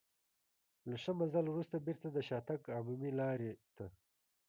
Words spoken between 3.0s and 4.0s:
لارې ته.